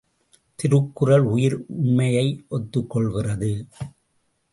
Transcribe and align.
திருக்குறள் 0.55 1.21
உயிர் 1.21 1.65
உண்மையை 1.67 2.45
ஒத்துக் 2.49 2.89
கொள்கிறது. 2.89 3.67